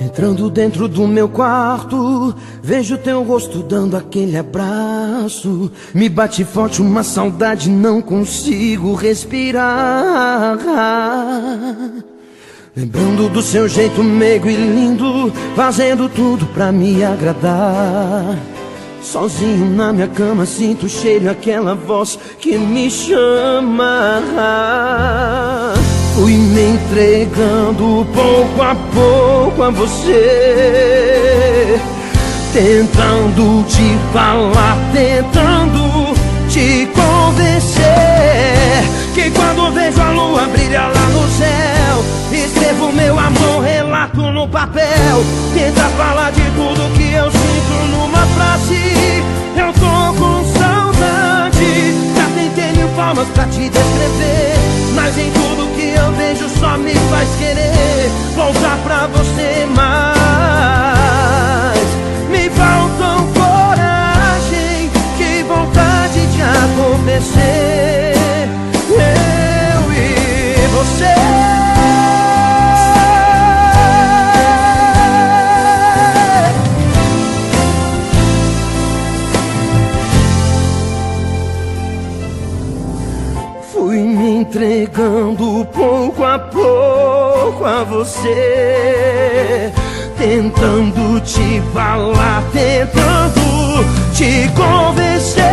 [0.00, 5.70] Entrando dentro do meu quarto, vejo teu rosto dando aquele abraço.
[5.92, 10.56] Me bate forte uma saudade, não consigo respirar.
[12.74, 18.38] Lembrando do seu jeito meigo e lindo, fazendo tudo pra me agradar.
[19.02, 24.22] Sozinho na minha cama sinto o cheiro aquela voz que me chama.
[26.14, 30.20] Fui me entregando pouco a pouco a você,
[32.52, 36.14] tentando te falar, tentando
[36.48, 44.20] te convencer que quando vejo a lua brilhar lá no céu, escrevo meu amor, relato
[44.32, 45.24] no papel,
[45.54, 49.22] tenta falar de tudo que eu sinto numa frase.
[49.56, 54.54] Eu tô com saudade, já tentei mil formas pra te descrever,
[54.94, 55.69] mas em tudo
[56.00, 59.66] que eu vejo só me faz querer voltar pra você
[84.40, 89.70] entregando pouco a pouco a você,
[90.16, 95.44] tentando te falar, tentando te convencer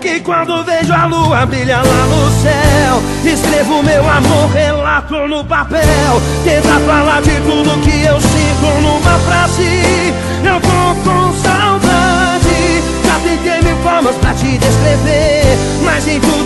[0.00, 6.22] que quando vejo a lua brilhar lá no céu, escrevo meu amor, relato no papel,
[6.44, 10.14] tenta falar de tudo que eu sinto numa frase.
[10.42, 16.37] Eu tô com saudade, já tentei mil formas pra te descrever, mas em tudo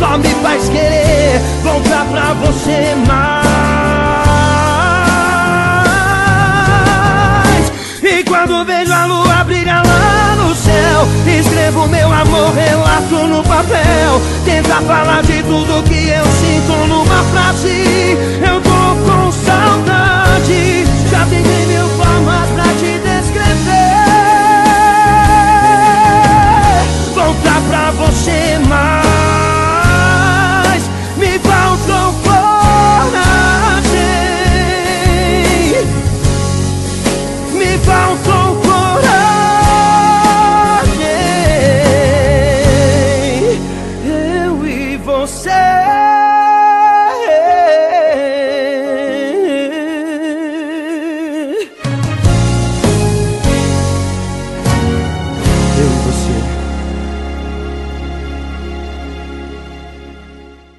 [0.00, 3.50] só me faz querer voltar pra você mais.
[8.02, 11.06] E quando vejo a lua brilhar lá no céu,
[11.38, 16.29] escrevo meu amor, relato no papel, tenta falar de tudo que eu